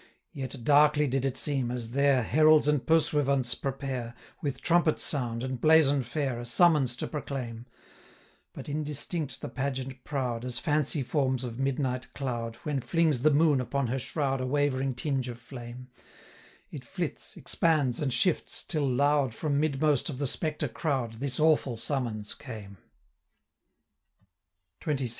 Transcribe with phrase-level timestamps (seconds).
[0.33, 5.43] Yet darkly did it seem, as there 725 Heralds and Pursuivants prepare, With trumpet sound,
[5.43, 7.67] and blazon fair, A summons to proclaim;
[8.51, 13.29] But indistinct the pageant proud, As fancy forms of midnight cloud, 730 When flings the
[13.29, 15.89] moon upon her shroud A wavering tinge of flame;
[16.71, 21.77] It flits, expands, and shifts, till loud, From midmost of the spectre crowd, This awful
[21.77, 22.77] summons came:
[24.83, 25.09] 735 XXVI.